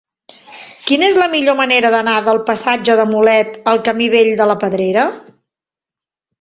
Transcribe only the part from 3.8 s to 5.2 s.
camí Vell de la Pedrera?